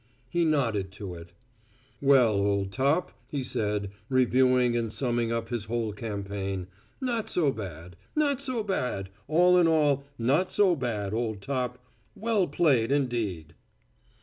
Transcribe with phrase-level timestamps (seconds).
[0.31, 1.31] He nodded to it.
[2.01, 6.65] "Well, old top," he said, reviewing and summing up his whole campaign,
[6.99, 7.95] "not so bad.
[8.15, 11.77] Not so bad, all in all; not so bad, old top.
[12.15, 13.53] Well played indeed!"